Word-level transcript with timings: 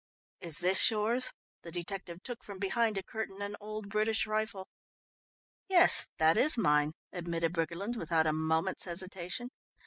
"Is 0.39 0.57
this 0.57 0.89
yours?" 0.89 1.31
The 1.61 1.71
detective 1.71 2.23
took 2.23 2.43
from 2.43 2.57
behind 2.57 2.97
a 2.97 3.03
curtain 3.03 3.39
an 3.43 3.55
old 3.59 3.87
British 3.87 4.25
rifle. 4.25 4.67
"Yes, 5.69 6.07
that 6.17 6.37
is 6.37 6.57
mine," 6.57 6.93
admitted 7.13 7.53
Briggerland 7.53 7.95
without 7.97 8.25
a 8.25 8.33
moment's 8.33 8.85
hesitation. 8.85 9.51